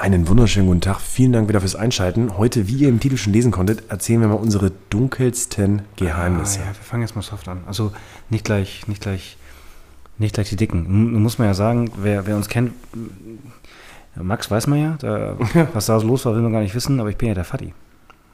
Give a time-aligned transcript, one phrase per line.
[0.00, 0.98] Einen wunderschönen guten Tag.
[0.98, 2.38] Vielen Dank wieder fürs Einschalten.
[2.38, 6.60] Heute, wie ihr im Titel schon lesen konntet, erzählen wir mal unsere dunkelsten Geheimnisse.
[6.60, 7.60] Ah, ja, wir fangen jetzt mal soft an.
[7.66, 7.92] Also
[8.30, 9.36] nicht gleich, nicht gleich,
[10.16, 11.20] nicht gleich die Dicken.
[11.20, 12.72] Muss man ja sagen, wer, wer uns kennt,
[14.14, 15.36] Max weiß man ja, da,
[15.74, 17.44] was da so los war, will man gar nicht wissen, aber ich bin ja der
[17.44, 17.74] Fadi.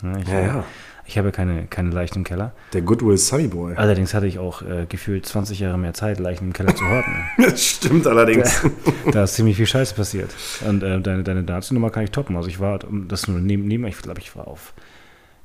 [0.05, 0.65] Ja, ich, Ja, ja.
[1.07, 2.53] Ich habe ja keine, keine Leichen im Keller.
[2.73, 3.75] Der Goodwill Sunny Boy.
[3.77, 7.13] Allerdings hatte ich auch äh, gefühlt 20 Jahre mehr Zeit, Leichen im Keller zu horten.
[7.39, 8.63] Das stimmt allerdings.
[9.13, 10.31] da ist ziemlich viel Scheiße passiert.
[10.67, 12.37] Und äh, deine, deine Nazi-Nummer kann ich toppen.
[12.37, 14.73] Also ich war, das nur neben, neben ich glaube, ich war auf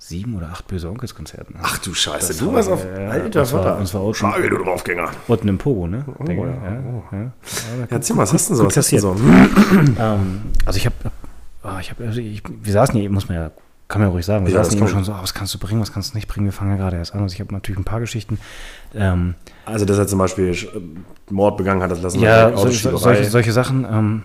[0.04, 1.56] sieben oder acht böse Onkels-Konzerten.
[1.62, 2.84] Ach du Scheiße, Das du war- warst auf.
[2.84, 3.78] ja, Alter Vater.
[3.80, 5.12] das war unten- Schade, du Draufgänger.
[5.28, 6.04] Unten im Pogo, ne?
[6.28, 7.04] Denke, ja, ja, oh.
[7.12, 7.18] ja.
[7.22, 7.32] Ja,
[7.88, 8.66] Erzähl mal, was hast du denn so?
[8.66, 9.16] Was hast du so?
[10.00, 10.96] Ähm, also ich habe,
[11.64, 13.52] oh, ich habe, also ich, wir saßen hier, muss man ja,
[13.92, 15.60] kann man ja ruhig sagen, wir Ja, saßen eben schon so, oh, was kannst du
[15.60, 17.22] bringen, was kannst du nicht bringen, wir fangen ja gerade erst an.
[17.22, 18.40] Also ich habe natürlich ein paar Geschichten.
[18.96, 20.66] Ähm, Also, dass er zum Beispiel äh,
[21.30, 23.86] Mord begangen hat, das lassen wir ja, so, solche, solche Sachen.
[23.86, 24.24] Ähm,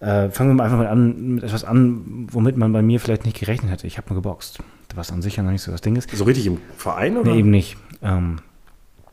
[0.00, 3.24] äh, fangen wir mal einfach mal an, mit etwas an, womit man bei mir vielleicht
[3.24, 3.86] nicht gerechnet hätte.
[3.86, 4.58] Ich habe nur geboxt,
[4.96, 6.10] was an sich ja noch nicht so das Ding ist.
[6.10, 7.30] So richtig im Verein, oder?
[7.30, 7.76] Nee, eben nicht.
[8.02, 8.40] Ähm,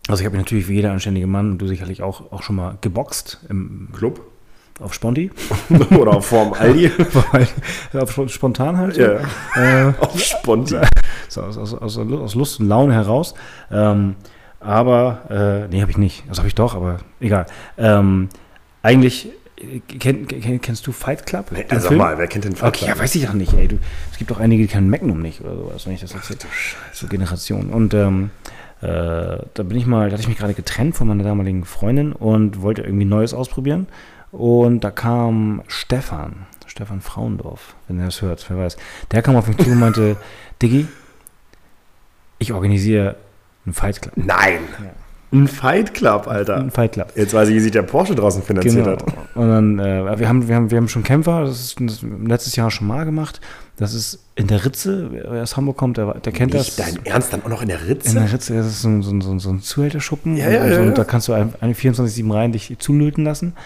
[0.07, 2.77] also ich habe natürlich wie jeder anständige Mann, und du sicherlich auch, auch schon mal
[2.81, 4.21] geboxt im, Club?
[4.79, 5.31] Auf Sponti.
[5.97, 6.91] oder auf Form Aldi?
[7.93, 8.97] auf Sp- spontan halt.
[8.97, 9.19] ja.
[9.55, 10.75] Äh, Auf Sponti.
[11.29, 13.33] so aus, aus, aus, aus Lust und Laune heraus.
[13.71, 14.15] Ähm,
[14.59, 16.23] aber, äh, nee, habe ich nicht.
[16.29, 17.45] Das habe ich doch, aber egal.
[17.77, 18.29] Ähm,
[18.83, 19.27] eigentlich,
[19.59, 21.47] äh, kenn, kenn, kennst du Fight Club?
[21.51, 21.99] Nee, also Film?
[21.99, 22.97] mal, wer kennt den Fight Okay, Club?
[22.97, 23.67] ja, weiß ich auch nicht, ey.
[23.67, 23.77] Du,
[24.11, 26.39] es gibt auch einige, die kennen Magnum nicht oder sowas, wenn ich das erzähle.
[26.93, 27.69] So Generation.
[27.69, 28.31] Und ähm,
[28.81, 32.13] äh, da bin ich mal, da hatte ich mich gerade getrennt von meiner damaligen Freundin
[32.13, 33.87] und wollte irgendwie Neues ausprobieren.
[34.31, 38.77] Und da kam Stefan, Stefan Frauendorf, wenn er das hört, wer weiß.
[39.11, 40.17] Der kam auf mich zu und meinte,
[40.61, 40.87] Diggi,
[42.39, 43.15] ich organisiere
[43.65, 44.13] einen Fight Club.
[44.17, 44.59] Nein.
[45.33, 46.55] Ein Fight Club, Alter.
[46.55, 47.11] Einen Fight Club.
[47.15, 48.91] Jetzt weiß ich, wie sich der Porsche draußen finanziert Genau.
[48.91, 49.03] hat.
[49.35, 52.55] Und dann, äh, wir, haben, wir, haben, wir haben schon Kämpfer, das ist das letztes
[52.55, 53.41] Jahr schon mal gemacht.
[53.75, 56.93] Das ist in der Ritze, wer aus Hamburg kommt, der, der kennt Nicht das.
[56.93, 58.13] dein Ernst, dann auch noch in der In Ritze?
[58.13, 60.37] der Ritze das ist so ein, so ein, so ein, ein Zuhälterschuppen.
[60.37, 60.91] Ja, ja, und, ja, und ja.
[60.93, 63.53] da kannst du ein, ein 24-7 rein dich zulöten lassen.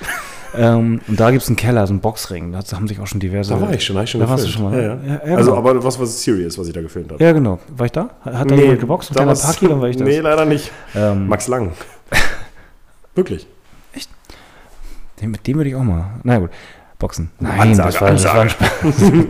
[0.58, 2.52] ähm, und da gibt es einen Keller, so einen Boxring.
[2.52, 3.54] Da haben sich auch schon diverse.
[3.54, 4.74] Da war ich schon, da ich schon Da warst du schon mal.
[4.74, 4.96] Ja, ja.
[4.96, 5.70] Ja, ja, also, genau.
[5.70, 7.24] aber was war serious, was ich da gefilmt habe?
[7.24, 7.60] Ja, genau.
[7.76, 8.10] War ich da?
[8.24, 9.16] Hat, da jemand geboxt?
[9.16, 10.08] Damals- Paki, dann war ich das.
[10.08, 10.72] Nee, leider nicht.
[10.96, 11.72] Ähm, Max Lang.
[13.16, 13.48] Wirklich.
[15.22, 16.06] den, mit dem würde ich auch mal.
[16.24, 16.50] Na gut,
[17.02, 17.32] Boxen.
[17.40, 18.70] Nein, Ansage, das war, das war ein Spaß.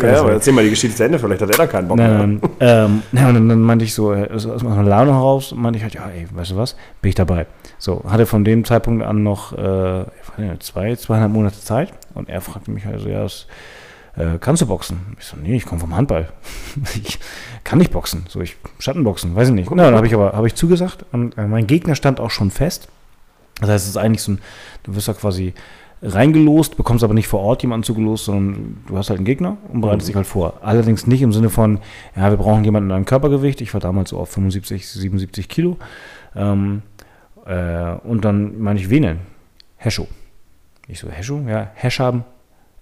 [0.03, 2.09] ja, aber erzähl mal die Geschichte zu Ende, vielleicht hat er da keinen Bock mehr.
[2.09, 2.51] Nein, nein.
[2.59, 5.83] ähm, ja, und dann, dann meinte ich so, äh, aus meiner Laune heraus, meinte ich
[5.83, 7.47] halt, ja, ey, weißt du was, bin ich dabei.
[7.79, 10.05] So, hatte von dem Zeitpunkt an noch äh,
[10.59, 13.47] zwei, zweieinhalb Monate Zeit und er fragte mich halt so, ja, das,
[14.15, 15.15] äh, kannst du boxen?
[15.19, 16.27] Ich so, nee, ich komme vom Handball.
[17.01, 17.19] ich
[17.63, 18.25] kann nicht boxen.
[18.27, 19.71] So, ich Schattenboxen, weiß ich nicht.
[19.71, 22.51] Na, dann habe ich aber habe ich zugesagt und äh, mein Gegner stand auch schon
[22.51, 22.89] fest.
[23.61, 24.41] Das heißt, es ist eigentlich so ein,
[24.83, 25.53] du wirst da quasi
[26.03, 29.81] reingelost, bekommst aber nicht vor Ort jemanden zugelost, sondern du hast halt einen Gegner und
[29.81, 30.53] bereitest dich halt vor.
[30.61, 31.79] Allerdings nicht im Sinne von,
[32.15, 33.61] ja, wir brauchen jemanden in einem Körpergewicht.
[33.61, 35.77] Ich war damals so auf 75, 77 Kilo.
[36.35, 36.81] Ähm,
[37.45, 39.19] äh, und dann meine ich, wen denn?
[39.77, 40.07] Hescho.
[40.87, 41.39] Ich so, Hescho?
[41.47, 41.71] Ja.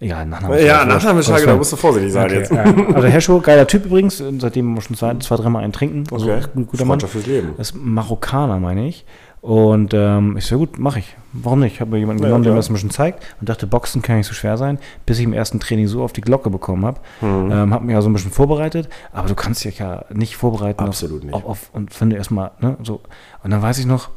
[0.01, 0.61] Egal, Nachname.
[0.61, 0.87] Ja, ist wurscht.
[0.95, 2.51] Nachname Gottes da musst du vorsichtig sein Okay, jetzt.
[2.53, 2.63] ja.
[2.93, 6.05] Also Hescho, geiler Typ übrigens, seitdem wir schon zwei, zwei dreimal einen trinken.
[6.11, 6.37] Also Okay.
[6.39, 7.01] echt ein guter Mann.
[7.01, 7.53] Fürs Leben.
[7.57, 9.05] Das ist Marokkaner, meine ich.
[9.41, 11.15] Und ähm, ich so, gut, mache ich.
[11.31, 11.75] Warum nicht?
[11.75, 14.01] Ich habe mir jemanden Ja, genommen, der mir das ein bisschen zeigt und dachte, Boxen
[14.01, 16.85] kann nicht so schwer sein, bis ich im ersten Training so auf die Glocke bekommen
[16.85, 16.99] habe.
[17.21, 17.51] Mhm.
[17.51, 20.83] Ähm, habe mich ja so ein bisschen vorbereitet, aber du kannst dich ja nicht vorbereiten.
[20.83, 21.33] Absolut auf, nicht.
[21.33, 23.01] Auf, auf, und finde erstmal, ne, so.
[23.43, 24.09] Und dann weiß ich noch,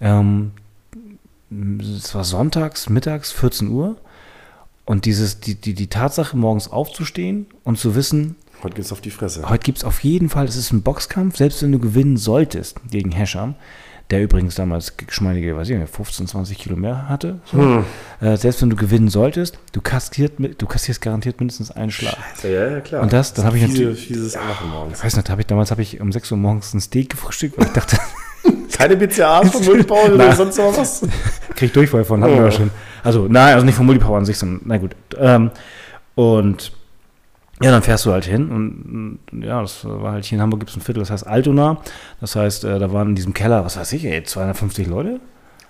[0.00, 0.50] ähm,
[1.80, 3.96] es war sonntags, mittags, 14 Uhr.
[4.84, 9.10] Und dieses, die, die, die Tatsache, morgens aufzustehen und zu wissen, Heute geht's auf die
[9.10, 9.48] Fresse.
[9.48, 12.80] Heute gibt es auf jeden Fall, es ist ein Boxkampf, selbst wenn du gewinnen solltest
[12.90, 13.56] gegen Hescham,
[14.10, 17.40] der übrigens damals geschmeidige, weiß ich nicht, 15, 20 Kilo mehr hatte.
[17.50, 17.58] So.
[17.58, 17.84] Hm.
[18.20, 22.16] Äh, selbst wenn du gewinnen solltest, du kassierst, mit- du kassierst garantiert mindestens einen Schlag.
[22.42, 23.02] Ja, ja, klar.
[23.02, 24.36] Und das, dann habe ich natürlich, fieses
[24.70, 25.02] morgens.
[25.02, 27.66] weiß nicht, hab ich, damals habe ich um 6 Uhr morgens ein Steak gefrühstückt, weil
[27.66, 27.96] ich dachte,
[28.76, 31.02] Keine BCAAs von Multipower oder sonst was?
[31.54, 32.44] krieg ich Durchfall von, hatten wir Oh.
[32.46, 32.70] ja schon.
[33.04, 34.96] Also, nein, also nicht vom Multipower an sich, sondern, na gut.
[35.18, 35.50] Ähm,
[36.16, 36.72] und
[37.62, 40.70] ja, dann fährst du halt hin und ja, das war halt hier in Hamburg gibt
[40.70, 41.78] es ein Viertel, das heißt Altona.
[42.20, 45.20] Das heißt, äh, da waren in diesem Keller, was weiß ich, ey, 250 Leute.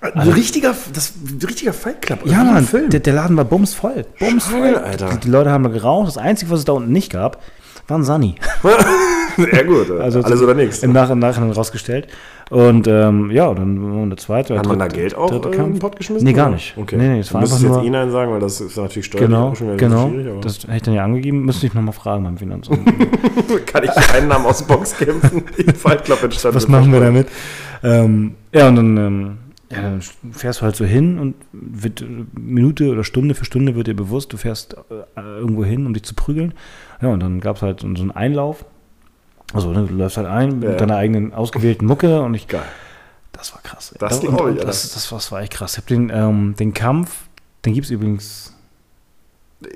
[0.00, 2.20] Ein richtiger, das, ein richtiger Fight Club.
[2.24, 4.04] Ja, Mann, der, der Laden war bumsvoll.
[4.18, 4.74] Bumsvoll.
[4.76, 5.10] Alter.
[5.10, 6.08] Die, die Leute haben da geraucht.
[6.08, 7.40] Das Einzige, was es da unten nicht gab,
[7.86, 8.34] war ein Sunny.
[9.52, 9.90] ja, gut.
[9.90, 10.82] Also alles oder nichts.
[10.82, 12.08] Im Nach im Nachhinein rausgestellt.
[12.50, 14.58] Und ähm, ja, dann war der zweite.
[14.58, 16.26] Hat man da Geld auch in den Pott geschmissen?
[16.26, 16.74] Nee, gar nicht.
[16.76, 16.96] Okay.
[16.96, 19.06] Nee, nee, du war müsstest einfach jetzt nur- eh nein sagen, weil das ist natürlich
[19.06, 20.08] steuerlich Genau, schon genau.
[20.08, 20.28] schwierig.
[20.30, 21.44] Aber Das hätte ich dann ja angegeben.
[21.44, 22.80] Müsste ich nochmal fragen beim Finanzamt.
[23.66, 25.44] kann ich einen Namen aus dem Box kämpfen?
[25.56, 26.56] Im Fight Club entstanden.
[26.56, 27.28] Was machen wir damit?
[27.82, 29.38] Ähm, ja, und dann, ähm,
[29.70, 30.00] ja, dann
[30.32, 32.06] fährst du halt so hin und wird äh,
[32.38, 35.94] Minute oder Stunde für Stunde wird dir bewusst, du fährst äh, äh, irgendwo hin, um
[35.94, 36.52] dich zu prügeln.
[37.00, 38.64] Ja, und dann gab es halt so einen Einlauf.
[39.52, 40.70] Also ne, du läufst halt ein Ja.
[40.70, 42.48] mit deiner eigenen ausgewählten Mucke und ich.
[42.48, 42.62] Geil.
[43.32, 43.94] Das war krass.
[43.98, 44.64] Das und, ich, und Alter.
[44.66, 45.72] das, das, war- das war echt krass.
[45.72, 47.10] Ich habe den, ähm, den Kampf,
[47.64, 48.54] den gibt es übrigens.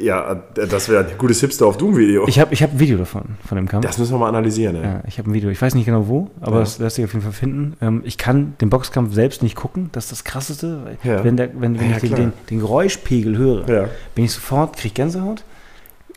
[0.00, 2.26] Ja, äh, das wäre ein gutes Hipster auf Doom-Video.
[2.26, 3.86] Ich habe ich hab ein Video davon, von dem Kampf.
[3.86, 4.76] Das müssen wir mal analysieren.
[4.82, 5.48] Ja, ich habe ein Video.
[5.48, 6.60] Ich weiß nicht genau wo, aber Ja.
[6.60, 7.76] das lässt sich auf jeden Fall finden.
[7.80, 9.88] Ähm, ich kann den Boxkampf selbst nicht gucken.
[9.92, 10.96] Das ist das Krasseste.
[11.04, 11.22] Ja.
[11.22, 15.44] Wenn, der, wenn, wenn ich den, den, den Geräuschpegel höre, bin ich sofort, krieg Gänsehaut,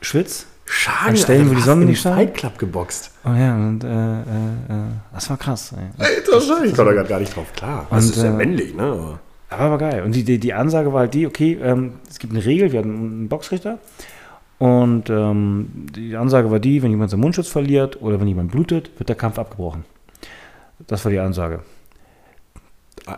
[0.01, 0.47] schwitz.
[0.71, 2.15] Schade, An Stellen, wo die Sonne nicht scheint.
[2.15, 3.11] Fight Club geboxt.
[3.25, 4.23] Oh ja, und äh, äh, äh,
[5.13, 5.73] das war krass.
[5.75, 5.87] Ey.
[6.05, 6.65] Alter, scheiße.
[6.67, 7.87] Ich komme da gar nicht drauf klar.
[7.89, 8.83] Das Und, ist ja äh, männlich, ne?
[8.83, 9.19] Aber-
[9.49, 10.03] Aber war geil.
[10.03, 12.79] Und die, die, die Ansage war halt die, okay, ähm, es gibt eine Regel, wir
[12.79, 13.79] hatten einen Boxrichter.
[14.59, 18.91] Und ähm, die Ansage war die, wenn jemand seinen Mundschutz verliert oder wenn jemand blutet,
[18.99, 19.85] wird der Kampf abgebrochen.
[20.85, 21.61] Das war die Ansage.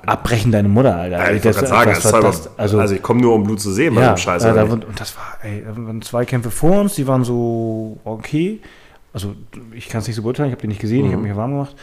[0.06, 1.18] Abbrechen deine Mutter, Alter.
[1.18, 3.34] Ja, ich Das- wollte gerade sagen, das das war das- also, also ich komme nur,
[3.36, 4.44] um Blut zu sehen bei ja, dem Scheiß.
[4.46, 7.98] oder da, und das war, ey, da waren zwei Kämpfe vor uns, die waren so
[8.04, 8.60] okay.
[9.14, 9.36] Also
[9.74, 11.28] ich kann es nicht so beurteilen, ich habe die nicht gesehen, ich habe Mhm.
[11.28, 11.76] mich warm gemacht,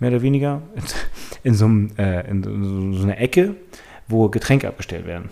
[0.00, 0.62] mehr oder weniger.
[1.44, 3.54] In so, einem, äh, in so, so einer Ecke,
[4.08, 5.28] wo Getränke abgestellt werden.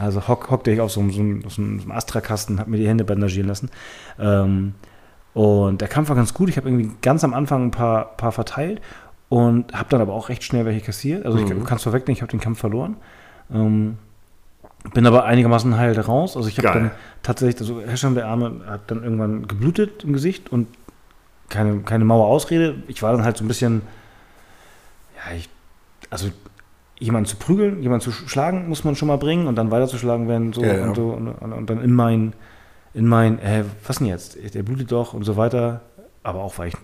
[0.00, 2.88] Also hock, hockte ich auf so, einem- so, einem- so einem Astra-Kasten, habe mir die
[2.88, 3.70] Hände bandagieren lassen.
[4.18, 4.74] Ähm,
[5.34, 6.48] und der Kampf war ganz gut.
[6.48, 8.80] Ich habe irgendwie ganz am Anfang ein paar, paar verteilt
[9.34, 11.26] und habe dann aber auch recht schnell welche kassiert.
[11.26, 11.64] Also ich Mhm.
[11.64, 12.96] kann es vorwegnehmen, ich habe den Kampf verloren.
[13.52, 13.98] Ähm,
[14.92, 16.36] bin aber einigermaßen heil raus.
[16.36, 16.90] Also ich habe dann
[17.24, 20.68] tatsächlich, also Herrscher der Arme hat dann irgendwann geblutet im Gesicht und
[21.48, 22.76] keine, keine Mauer Ausrede.
[22.86, 23.82] Ich war dann halt so ein bisschen,
[25.16, 25.48] ja, ich,
[26.10, 26.28] also
[27.00, 30.52] jemanden zu prügeln, jemanden zu schlagen muss man schon mal bringen und dann weiterzuschlagen werden
[30.52, 30.84] so Ja, ja.
[30.84, 32.34] und so und, und, und dann in mein,
[32.92, 34.38] in mein, äh, was denn jetzt?
[34.54, 35.80] Der blutet doch und so weiter.
[36.22, 36.74] Aber auch, weil ich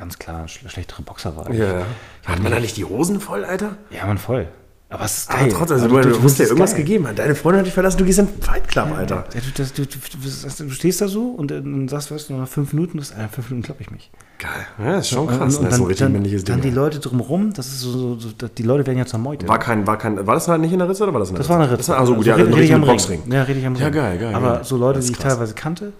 [0.00, 1.50] ganz klar ein schl- schlechterer Boxer war.
[1.52, 1.86] Ja, ja.
[2.26, 3.76] Hat man da nicht die Hosen voll, Alter?
[3.90, 4.48] Ja, man voll.
[4.92, 5.52] Aber es ist Aber geil.
[5.56, 6.80] trotzdem, also, Aber du, du musst ja irgendwas geil.
[6.82, 7.14] gegeben haben.
[7.14, 9.24] Deine Freundin hat dich verlassen, du gehst in den Fight Club, Alter.
[9.32, 12.34] Ja, du, du, du, du, du stehst da so und dann sagst du, weißt du,
[12.34, 14.10] nach fünf Minuten, das, äh, fünf Minuten klappe ich mich.
[14.40, 14.50] Geil.
[14.84, 15.38] Ja, ist schon Und- krass.
[15.40, 16.74] Und, das ist so ein dann, richtig dann, männliches dann die Ding.
[16.74, 19.46] Leute drumherum, das ist so, so, so die Leute werden ja zur Meute.
[19.46, 21.34] War kein, war kein, war das da nicht in der Ritze oder war das in
[21.36, 21.76] der das war eine Ritze.
[21.78, 22.90] Das war, also gut, Also ja, richtig- richtig am Ring.
[22.90, 23.22] Boxring.
[23.30, 23.94] Ja, richtig am Ja, Ring.
[23.94, 24.60] geil, geil, Aber geil.
[24.64, 25.92] so Leute, die ich teilweise kannte.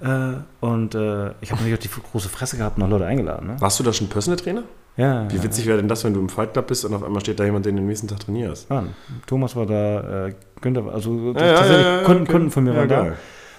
[0.00, 0.06] Äh,
[0.66, 3.46] und äh, ich habe natürlich auch die große Fresse gehabt und noch Leute eingeladen.
[3.46, 3.56] Ne?
[3.60, 4.64] Warst du da schon Personal Trainer?
[4.96, 7.20] Ja, Wie witzig wäre denn das, wenn du im Fight Club bist und auf einmal
[7.22, 8.68] steht da jemand, den du den nächsten Tag trainierst?
[8.68, 8.90] Mann,
[9.26, 12.32] Thomas war da, äh, Günther also Ja, tatsächlich ja, Kunden, okay.
[12.32, 13.16] Kunden von mir waren geil.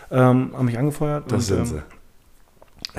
[0.09, 1.31] da, ähm, haben mich angefeuert.
[1.31, 1.75] Das sind und, sie.
[1.77, 1.81] ähm,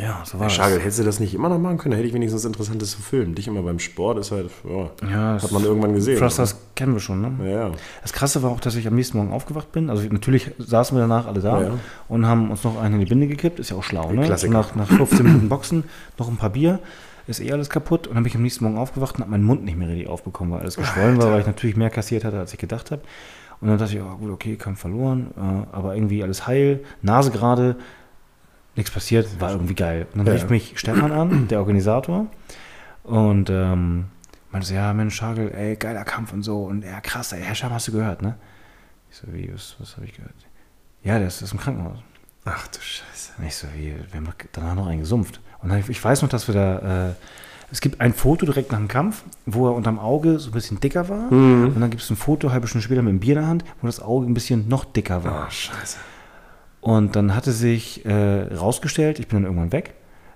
[0.03, 0.55] Ja, so war das.
[0.55, 1.93] Schagel, hättest du das nicht immer noch machen können?
[1.93, 3.37] Da hätte ich wenigstens Interessantes zu filmen.
[3.37, 6.19] Dich immer beim Sport ist halt, ja, Ja, hat man irgendwann gesehen.
[6.19, 7.49] Thrusters kennen wir schon, ne?
[7.49, 7.71] Ja.
[8.03, 9.91] Das Krasse war auch, dass ich am nächsten Morgen aufgewacht bin.
[9.91, 11.71] Also natürlich saßen wir danach alle da ja.
[12.09, 13.61] und haben uns noch einen in die Binde gekippt.
[13.61, 14.25] Ist ja auch schlau, ne?
[14.25, 14.53] Klassiker.
[14.53, 15.85] Nach, nach 15 Minuten Boxen
[16.19, 16.81] noch ein paar Bier.
[17.27, 18.07] Ist eh alles kaputt.
[18.07, 20.09] Und dann bin ich am nächsten Morgen aufgewacht und habe meinen Mund nicht mehr richtig
[20.09, 23.03] aufbekommen, weil alles geschwollen war, weil ich natürlich mehr kassiert hatte, als ich gedacht habe.
[23.61, 27.31] Und dann dachte ich, oh, gut, okay, Kampf verloren, äh, aber irgendwie alles heil, Nase
[27.31, 27.77] gerade,
[28.77, 30.07] nichts passiert, war irgendwie geil.
[30.13, 30.33] Und dann Ja.
[30.35, 32.27] rief mich Stefan an, der Organisator,
[33.05, 34.07] und ähm,
[34.51, 36.65] meinte so, ja, Mensch, Schagel, ey, geiler Kampf und so.
[36.65, 38.35] Und ja, krass, ey, Herr Scham, hast du gehört, ne?
[39.11, 40.35] Ich so, wie, was, was habe ich gehört?
[41.03, 41.99] Ja, der ist, ist im Krankenhaus.
[42.45, 43.33] Ach du Scheiße.
[43.39, 45.41] Und ich so, wie, wir haben danach noch einen gesumpft.
[45.63, 47.13] Und dann, ich weiß noch, dass wir da, äh,
[47.71, 50.79] es gibt ein Foto direkt nach dem Kampf, wo er unterm Auge so ein bisschen
[50.79, 51.33] dicker war.
[51.33, 51.69] Mhm.
[51.75, 53.65] Und dann gibt es ein Foto, halbe Stunde später mit dem Bier in der Hand,
[53.81, 55.47] wo das Auge ein bisschen noch dicker war.
[55.47, 55.97] Ah, scheiße.
[56.81, 59.95] Und dann hatte sich äh, rausgestellt, ich bin dann irgendwann weg,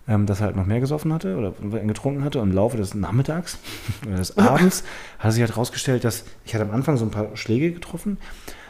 [0.08, 1.52] ähm, dass er halt noch mehr gesoffen hatte oder
[1.82, 2.40] getrunken hatte.
[2.40, 3.58] Und im Laufe des Nachmittags
[4.06, 4.82] oder des Abends
[5.18, 8.16] hat sich halt rausgestellt, dass ich hatte am Anfang so ein paar Schläge getroffen,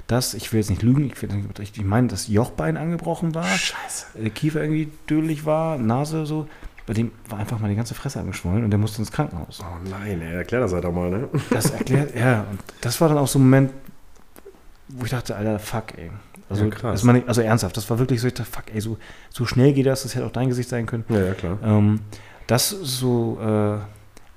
[0.09, 3.45] dass, ich will jetzt nicht lügen, ich, will nicht- ich meine, das Jochbein angebrochen war,
[3.45, 4.07] Scheiße.
[4.21, 6.49] der Kiefer irgendwie dödelig war, Nase so.
[6.87, 9.61] Bei dem war einfach mal die ganze Fresse angeschwollen und der musste ins Krankenhaus.
[9.63, 11.29] Oh nein, ey, erklär das halt doch mal, ne?
[11.51, 13.71] Das erklärt, ja, und das war dann auch so ein Moment,
[14.89, 16.11] wo ich dachte, Alter, fuck, ey.
[16.49, 17.03] Also, Ja, krass.
[17.05, 18.97] meine also ernsthaft, das war wirklich so, ich dachte, fuck, ey, so,
[19.29, 21.05] so schnell geht das, das hätte auch dein Gesicht sein können.
[21.11, 21.59] Ja, ja, klar.
[21.63, 22.01] Ähm,
[22.47, 23.79] das so, äh,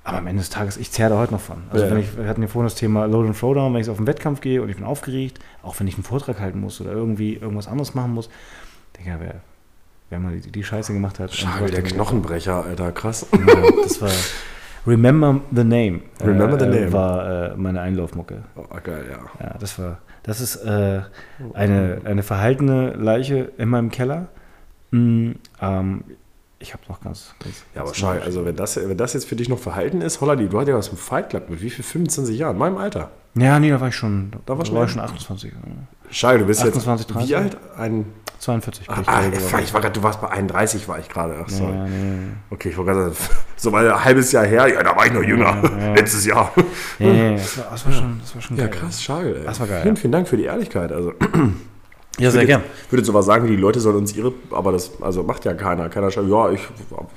[0.04, 1.62] aber am Ende des Tages, ich zehre da heute noch von.
[1.70, 3.88] Also Ja, wenn ich, wir hatten ja vorhin das Thema Load and Throwdown, wenn ich
[3.88, 6.80] auf den Wettkampf gehe und ich bin aufgeregt, auch wenn ich einen Vortrag halten muss
[6.80, 8.28] oder irgendwie irgendwas anderes machen muss,
[8.96, 9.34] denke ich, wer,
[10.10, 11.30] wer mal die, die Scheiße gemacht hat.
[11.30, 13.26] sowas, der Knochenbrecher, Alter, krass.
[13.32, 14.10] Ja, das war
[14.86, 16.00] Remember the Name.
[16.20, 16.92] Remember the äh, Name.
[16.92, 18.42] War äh, meine Einlaufmucke.
[18.56, 19.46] Oh, geil, ja.
[19.46, 21.02] Ja, das war, das ist äh,
[21.54, 24.28] eine, eine verhaltene Leiche in meinem Keller.
[24.90, 26.04] Mm, ähm,
[26.62, 29.36] ich habe noch ganz, ganz Ja, aber Schagel, also wenn das, wenn das jetzt für
[29.36, 31.84] dich noch Verhalten ist, Holladi, du hattest ja was im Fight Club mit wie viel?
[31.84, 32.56] 25 Jahren?
[32.56, 33.10] Meinem Alter.
[33.34, 35.52] Ja, nee, da war ich schon, da, warst du war schon- ich schon 28.
[36.10, 37.36] Schagel, du bist 28, jetzt wie 30?
[37.36, 37.56] alt?
[37.76, 38.04] Ein,
[38.38, 41.08] 42 bin ah, ich ah, gerade ich war grad, du warst bei 31, war ich
[41.08, 41.36] gerade.
[41.42, 41.74] Ach, sorry.
[41.74, 42.18] Ja, nee,
[42.50, 43.12] Okay, ich wollte gerade
[43.56, 45.62] so mal ein halbes Jahr her, ja, da war ich noch jünger.
[45.62, 45.94] Ja, ja.
[45.94, 46.52] Letztes Jahr.
[46.98, 48.80] nee, nee, das war, das war schon, das war schon Ja, geil.
[48.80, 49.36] krass, Schagel.
[49.36, 49.44] Ey.
[49.44, 50.00] Das war geil, Vielen, ja.
[50.00, 50.92] vielen Dank für die Ehrlichkeit.
[50.92, 51.14] Also,
[52.18, 52.60] Ja, sehr würde gern.
[52.60, 55.44] jetzt- Ich würde sowas sagen, wie die Leute sollen uns ihre, aber das also macht
[55.46, 55.88] ja keiner.
[55.88, 56.60] Keiner schreibt, ja, ich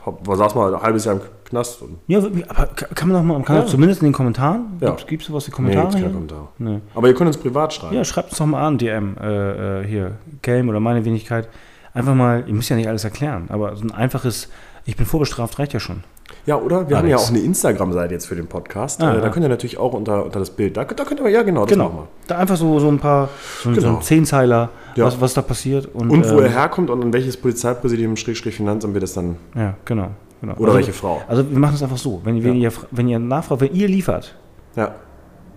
[0.05, 1.83] hab, hab, saß mal ein halbes Jahr im Knast.
[2.07, 3.65] Ja, aber ka- kann man doch mal, kann Ja.
[3.65, 4.95] zumindest in den Kommentaren, Ja.
[5.05, 5.85] gibt es sowas in die nee, Kommentare?
[5.87, 6.13] gibt's keine?
[6.13, 6.47] Kommentare.
[6.59, 6.79] Nee.
[6.95, 7.93] Aber ihr könnt uns privat schreiben.
[7.95, 10.11] Ja, schreibt uns doch mal an, DM, äh, äh, hier,
[10.41, 11.49] Game oder meine Wenigkeit.
[11.93, 14.49] Einfach mal, ihr müsst ja nicht alles erklären, aber so ein einfaches,
[14.85, 16.03] ich bin vorbestraft, reicht ja schon.
[16.45, 16.89] Ja, oder?
[16.89, 17.29] Wir haben ja Alex.
[17.29, 19.01] auch eine Instagram-Seite jetzt für den Podcast.
[19.01, 20.75] Ah, äh, da könnt ihr natürlich auch unter, unter das Bild.
[20.77, 22.07] Da, da könnt ihr, ja, genau, das machen wir.
[22.27, 23.29] Da einfach so, so ein paar,
[23.63, 23.95] so, ein- so Genau.
[23.97, 25.05] ein Zehnzeiler, Ja.
[25.05, 25.87] was, was da passiert.
[25.93, 29.35] Und, Und wo ähm, er herkommt und an welches Polizeipräsidium, Schrägstrich Finanzamt wir das dann.
[29.55, 30.09] Ja, genau.
[30.41, 30.53] genau.
[30.53, 31.21] Oder also, welche Frau.
[31.27, 32.69] Also wir machen es einfach so, wenn, wenn, Ja.
[32.69, 34.35] ihr, wenn ihr nachfragt, wenn ihr liefert,
[34.75, 34.95] Ja,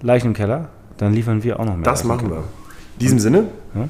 [0.03, 1.85] Leichen im Keller, dann liefern wir auch noch mehr.
[1.85, 2.37] das machen wir.
[2.39, 2.43] In
[3.01, 3.89] diesem Sinne, Ja?